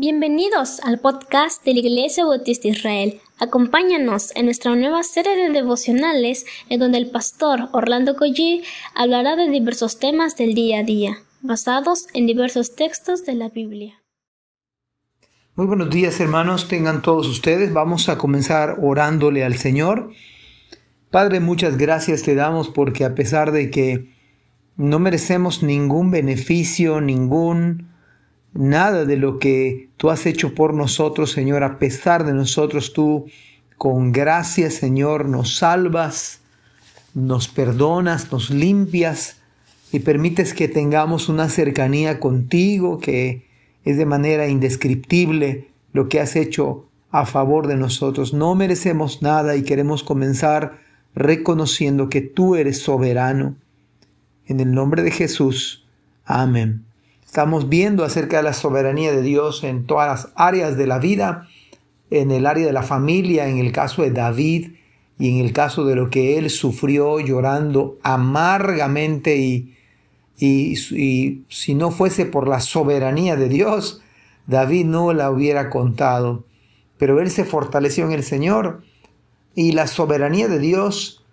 [0.00, 3.20] Bienvenidos al podcast de la Iglesia Bautista Israel.
[3.38, 8.62] Acompáñanos en nuestra nueva serie de devocionales en donde el pastor Orlando Collie
[8.94, 14.02] hablará de diversos temas del día a día, basados en diversos textos de la Biblia.
[15.54, 17.70] Muy buenos días hermanos, tengan todos ustedes.
[17.70, 20.12] Vamos a comenzar orándole al Señor.
[21.10, 24.14] Padre, muchas gracias te damos porque a pesar de que
[24.78, 27.89] no merecemos ningún beneficio, ningún
[28.52, 33.26] nada de lo que tú has hecho por nosotros, Señor, a pesar de nosotros, tú
[33.76, 36.40] con gracia, Señor, nos salvas,
[37.14, 39.36] nos perdonas, nos limpias
[39.92, 43.48] y permites que tengamos una cercanía contigo que
[43.84, 48.32] es de manera indescriptible lo que has hecho a favor de nosotros.
[48.32, 50.78] No merecemos nada y queremos comenzar
[51.14, 53.56] reconociendo que tú eres soberano.
[54.46, 55.86] En el nombre de Jesús.
[56.24, 56.89] Amén.
[57.30, 61.46] Estamos viendo acerca de la soberanía de Dios en todas las áreas de la vida,
[62.10, 64.72] en el área de la familia, en el caso de David
[65.16, 69.76] y en el caso de lo que él sufrió llorando amargamente y,
[70.40, 74.02] y, si no fuese por la soberanía de Dios,
[74.48, 76.46] David no la hubiera contado.
[76.98, 78.82] Pero él se fortaleció en el Señor
[79.54, 81.24] y la soberanía de Dios.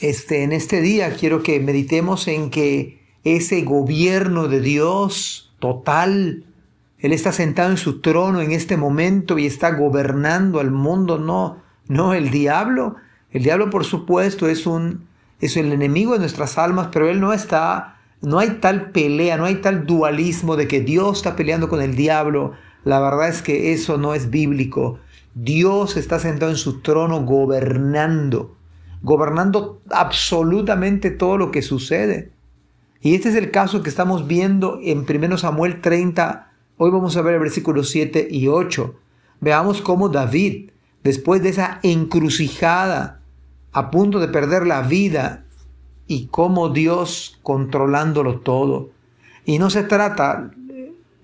[0.00, 6.44] Este, en este día quiero que meditemos en que ese gobierno de Dios total.
[6.98, 11.58] Él está sentado en su trono en este momento y está gobernando al mundo, no,
[11.88, 12.96] no el diablo.
[13.32, 15.06] El diablo, por supuesto, es un
[15.40, 19.44] es el enemigo de nuestras almas, pero él no está, no hay tal pelea, no
[19.44, 22.52] hay tal dualismo de que Dios está peleando con el diablo.
[22.84, 24.98] La verdad es que eso no es bíblico.
[25.34, 28.56] Dios está sentado en su trono gobernando,
[29.02, 32.35] gobernando absolutamente todo lo que sucede.
[33.00, 36.52] Y este es el caso que estamos viendo en 1 Samuel 30.
[36.78, 38.94] Hoy vamos a ver el versículo 7 y 8.
[39.40, 40.70] Veamos cómo David,
[41.04, 43.20] después de esa encrucijada,
[43.72, 45.44] a punto de perder la vida,
[46.06, 48.90] y cómo Dios controlándolo todo.
[49.44, 50.50] Y no se trata,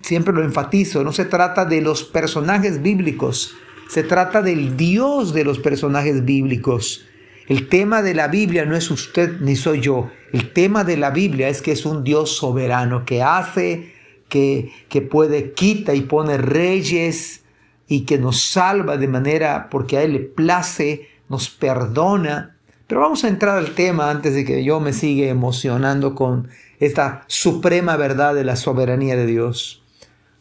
[0.01, 3.55] siempre lo enfatizo, no se trata de los personajes bíblicos,
[3.89, 7.05] se trata del Dios de los personajes bíblicos.
[7.47, 10.09] El tema de la Biblia no es usted ni soy yo.
[10.31, 13.93] El tema de la Biblia es que es un Dios soberano que hace,
[14.29, 17.43] que, que puede, quita y pone reyes
[17.87, 22.55] y que nos salva de manera porque a Él le place, nos perdona.
[22.87, 26.47] Pero vamos a entrar al tema antes de que yo me siga emocionando con
[26.79, 29.83] esta suprema verdad de la soberanía de Dios.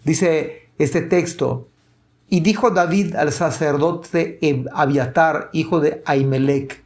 [0.04, 1.69] Dice este texto,
[2.28, 4.38] y dijo David al sacerdote
[4.72, 6.82] Abiatar, hijo de Ahimelech,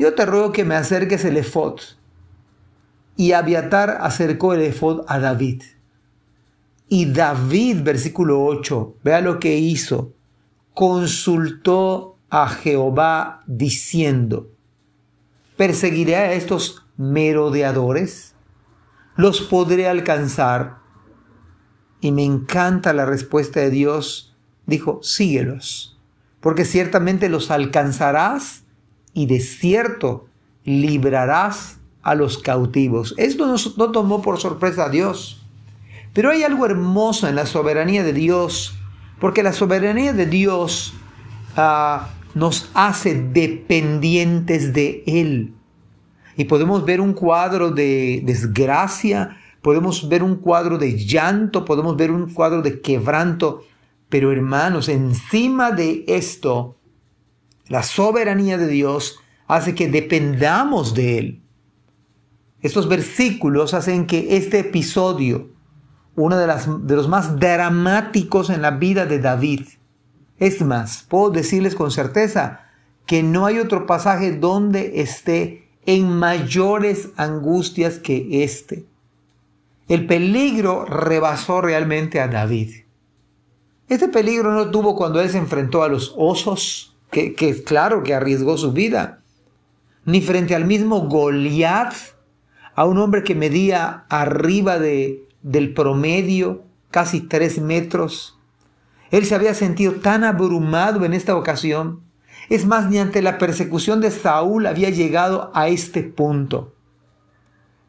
[0.00, 1.78] yo te ruego que me acerques el efod.
[3.16, 5.62] Y Abiatar acercó el efod a David.
[6.88, 10.14] Y David, versículo 8, vea lo que hizo.
[10.72, 14.50] Consultó a Jehová diciendo,
[15.58, 18.34] ¿perseguiré a estos merodeadores?
[19.16, 20.78] ¿Los podré alcanzar?
[22.00, 24.34] Y me encanta la respuesta de Dios.
[24.64, 26.00] Dijo, síguelos,
[26.40, 28.64] porque ciertamente los alcanzarás
[29.14, 30.26] y de cierto
[30.64, 33.14] librarás a los cautivos.
[33.18, 35.42] Esto no, tomó por sorpresa a Dios.
[36.12, 38.74] Pero hay algo hermoso en la soberanía de Dios,
[39.20, 40.94] porque la soberanía de Dios
[41.56, 45.54] ah, nos hace dependientes de Él.
[46.36, 52.10] Y podemos ver un cuadro de desgracia, podemos ver un cuadro de llanto, podemos ver
[52.10, 53.64] un cuadro de quebranto,
[54.08, 56.76] pero hermanos, encima de esto
[57.70, 61.42] la soberanía de Dios hace que dependamos de Él.
[62.62, 65.50] Estos versículos hacen que este episodio,
[66.16, 66.48] uno de,
[66.94, 69.62] los más dramáticos en la vida de David,
[70.38, 72.66] es más, puedo decirles con certeza
[73.06, 78.84] que no hay otro pasaje donde esté en mayores angustias que este.
[79.86, 82.82] El peligro rebasó realmente a David.
[83.88, 88.14] Este peligro no tuvo cuando él se enfrentó a los osos, que, que claro que
[88.14, 89.20] arriesgó su vida,
[90.04, 91.92] ni frente al mismo Goliat,
[92.74, 98.38] a un hombre que medía arriba de, del promedio, casi tres metros.
[99.10, 102.00] Él se había sentido tan abrumado en esta ocasión.
[102.48, 106.74] Es más, ni ante la persecución de Saúl había llegado a este punto.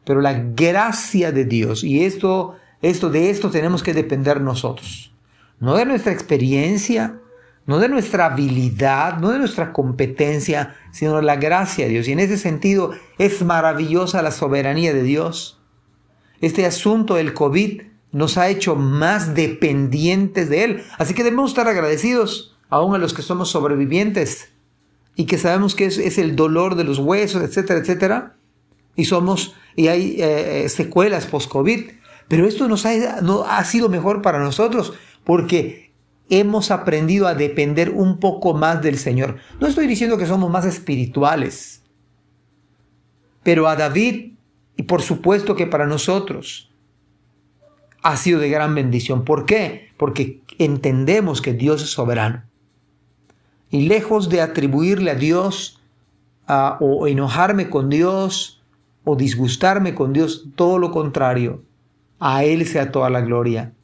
[0.04, 5.14] Pero la gracia de Dios, y esto, esto de esto tenemos que depender nosotros.
[5.60, 7.20] No de nuestra experiencia,
[7.66, 12.08] no de nuestra habilidad, no de nuestra competencia, sino de la gracia de Dios.
[12.08, 15.60] Y en ese sentido es maravillosa la soberanía de Dios.
[16.40, 20.84] Este asunto del COVID nos ha hecho más dependientes de Él.
[20.98, 24.50] Así que debemos estar agradecidos aún a los que somos sobrevivientes
[25.14, 28.36] y que sabemos que es, el dolor de los huesos, etcétera, etcétera.
[28.96, 31.90] Y somos, y hay eh, secuelas post-COVID.
[32.28, 34.94] Pero esto no, ha sido mejor para nosotros
[35.24, 35.91] porque
[36.32, 39.36] hemos aprendido a depender un poco más del Señor.
[39.60, 41.82] No estoy diciendo que somos más espirituales,
[43.42, 44.32] pero a David,
[44.78, 46.70] y por supuesto que para nosotros,
[48.02, 49.24] ha sido de gran bendición.
[49.24, 49.90] ¿Por qué?
[49.98, 52.44] Porque entendemos que Dios es soberano.
[53.68, 55.82] Y lejos de atribuirle a Dios
[56.48, 58.62] o enojarme con Dios
[59.04, 61.62] o disgustarme con Dios, todo lo contrario,
[62.18, 63.74] a Él sea toda la gloria.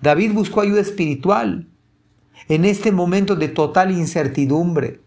[0.00, 1.66] David buscó ayuda espiritual
[2.48, 5.00] en este momento de total incertidumbre.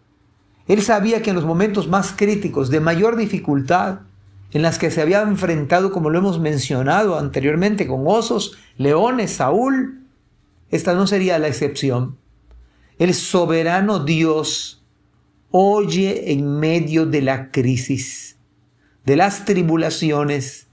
[0.68, 4.00] Él sabía que en los momentos más críticos, de mayor dificultad,
[4.52, 10.00] en las que se había enfrentado, como lo hemos mencionado anteriormente, con osos, leones, Saúl,
[10.70, 12.16] esta no sería la excepción.
[12.98, 14.82] El soberano Dios
[15.50, 18.36] oye en medio de la crisis,
[19.04, 20.66] de las tribulaciones,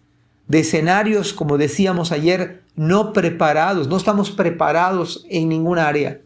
[0.47, 6.21] de escenarios, como decíamos ayer, no preparados, no estamos preparados en ningún área.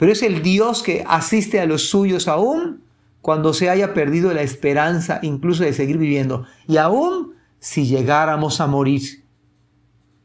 [0.00, 2.80] Pero es el Dios que asiste a los suyos aún
[3.20, 6.46] cuando se haya perdido la esperanza incluso de seguir viviendo.
[6.66, 9.22] Y aún si llegáramos a morir.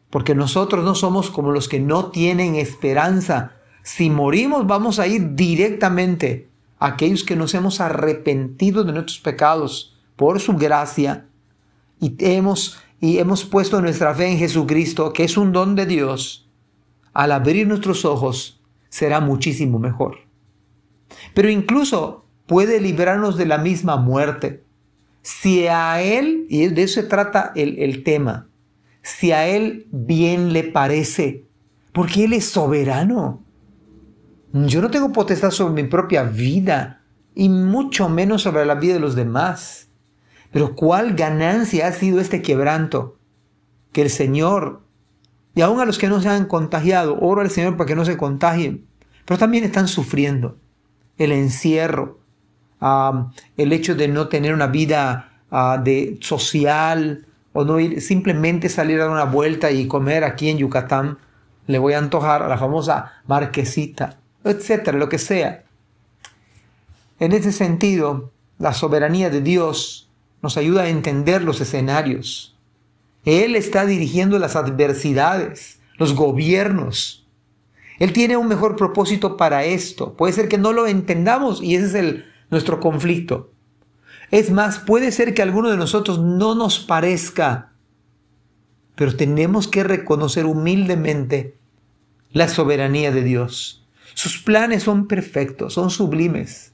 [0.10, 5.36] Porque nosotros no somos como los que no tienen esperanza, si morimos vamos a ir
[5.36, 6.48] directamente
[6.80, 11.25] a aquellos que nos hemos arrepentido de nuestros pecados por su gracia
[12.00, 16.48] y hemos, y hemos puesto nuestra fe en Jesucristo, que es un don de Dios.
[17.12, 18.55] Al abrir nuestros ojos
[18.95, 20.19] será muchísimo mejor.
[21.33, 24.63] Pero incluso puede librarnos de la misma muerte.
[25.21, 28.47] Si a Él, y de eso se trata el, el tema,
[29.01, 31.44] si a Él bien le parece,
[31.92, 33.44] porque Él es soberano.
[34.53, 37.01] Yo no tengo potestad sobre mi propia vida
[37.33, 39.89] y mucho menos sobre la vida de los demás.
[40.53, 43.18] Pero cuál ganancia ha sido este quebranto.
[43.92, 44.85] Que el Señor,
[45.56, 48.06] y aún a los que no se han contagiado, oro al Señor para que no
[48.06, 48.86] se contagien,
[49.25, 50.57] pero también están sufriendo
[51.18, 52.19] el encierro,
[53.57, 59.00] el hecho de no tener una vida ah, de social o no ir, simplemente salir
[59.00, 61.18] a dar una vuelta y comer aquí en Yucatán.
[61.66, 65.63] Le voy a antojar a la famosa marquesita etcétera, lo que sea.
[67.19, 70.10] En ese sentido, la soberanía de Dios
[70.42, 72.55] nos ayuda a entender los escenarios.
[73.25, 77.27] Él está dirigiendo las adversidades, los gobiernos.
[78.00, 80.13] Él tiene un mejor propósito para esto.
[80.13, 82.16] Puede ser que no lo entendamos y ese es
[82.50, 83.51] nuestro conflicto.
[84.31, 87.72] Es más, puede ser que alguno de nosotros no nos parezca,
[88.95, 91.56] pero tenemos que reconocer humildemente
[92.31, 93.86] la soberanía de Dios.
[94.13, 96.74] Sus planes son perfectos, son sublimes.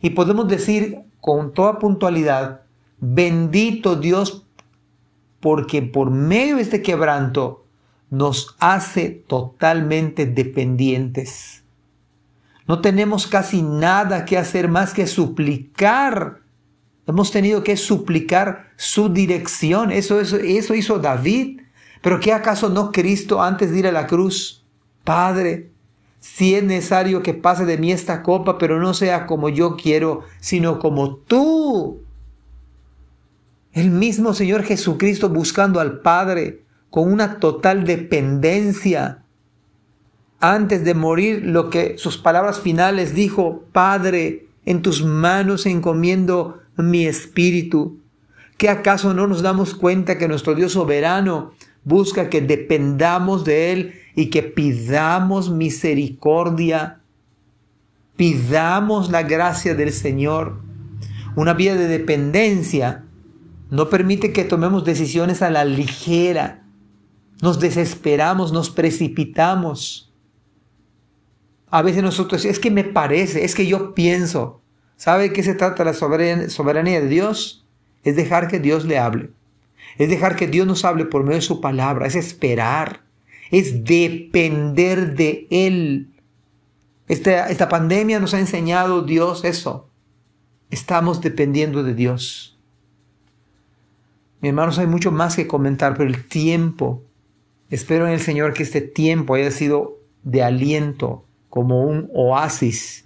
[0.00, 2.62] Y podemos decir con toda puntualidad,
[2.98, 4.44] bendito Dios,
[5.42, 7.64] porque por medio de este quebranto
[8.10, 11.64] nos hace totalmente dependientes.
[12.68, 16.42] No tenemos casi nada que hacer más que suplicar.
[17.08, 19.90] Hemos tenido que suplicar su dirección.
[19.90, 21.62] Eso, eso, hizo David.
[22.02, 24.64] Pero ¿qué acaso no Cristo antes de ir a la cruz?
[25.02, 25.72] Padre,
[26.20, 30.22] si es necesario que pase de mí esta copa, pero no sea como yo quiero,
[30.38, 32.01] sino como tú.
[33.72, 39.22] El mismo Señor Jesucristo buscando al Padre con una total dependencia.
[40.40, 47.06] Antes de morir, lo que sus palabras finales dijo, Padre, en tus manos encomiendo mi
[47.06, 47.98] espíritu.
[48.58, 51.52] ¿Qué acaso no nos damos cuenta que nuestro Dios soberano
[51.84, 57.00] busca que dependamos de Él y que pidamos misericordia,
[58.16, 60.60] pidamos la gracia del Señor.
[61.34, 63.04] Una vida de dependencia
[63.72, 66.64] no permite que tomemos decisiones a la ligera.
[67.40, 70.12] Nos desesperamos, nos precipitamos.
[71.68, 74.60] A veces nosotros, es que me parece, es que yo pienso.
[74.96, 77.66] ¿Sabe qué se trata la soberanía de Dios?
[78.04, 79.30] Es dejar que Dios le hable.
[79.98, 82.06] Es dejar que Dios nos hable por medio de su palabra.
[82.06, 83.02] Es esperar
[83.52, 86.08] es depender de Él.
[87.06, 89.90] Esta pandemia nos ha enseñado Dios eso.
[90.70, 92.58] Estamos dependiendo de Dios.
[94.42, 97.04] Mi hermanos, hay mucho más que comentar, pero el tiempo,
[97.70, 103.04] espero en el Señor que este tiempo haya sido de aliento, como un oasis,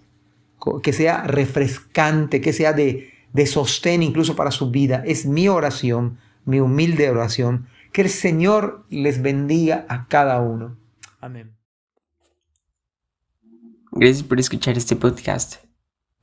[0.83, 5.03] que sea refrescante, que sea de, de sostén incluso para su vida.
[5.05, 10.79] Es mi oración, mi humilde oración, Que el Señor les bendiga a cada uno.
[11.21, 11.55] Amén.
[13.93, 15.66] Gracias por escuchar este podcast.